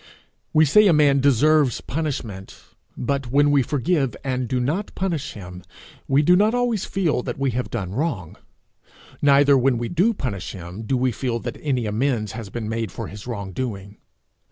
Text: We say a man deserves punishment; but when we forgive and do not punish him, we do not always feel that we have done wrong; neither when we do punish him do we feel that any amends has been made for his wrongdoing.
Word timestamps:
We 0.51 0.65
say 0.65 0.87
a 0.87 0.93
man 0.93 1.19
deserves 1.19 1.79
punishment; 1.79 2.59
but 2.97 3.29
when 3.31 3.51
we 3.51 3.61
forgive 3.61 4.15
and 4.23 4.47
do 4.47 4.59
not 4.59 4.95
punish 4.95 5.33
him, 5.33 5.61
we 6.07 6.23
do 6.23 6.35
not 6.35 6.55
always 6.55 6.85
feel 6.85 7.21
that 7.21 7.37
we 7.37 7.51
have 7.51 7.69
done 7.69 7.91
wrong; 7.93 8.35
neither 9.21 9.55
when 9.55 9.77
we 9.77 9.89
do 9.89 10.15
punish 10.15 10.53
him 10.53 10.81
do 10.87 10.97
we 10.97 11.11
feel 11.11 11.37
that 11.41 11.57
any 11.61 11.85
amends 11.85 12.31
has 12.31 12.49
been 12.49 12.67
made 12.67 12.91
for 12.91 13.09
his 13.09 13.27
wrongdoing. 13.27 13.97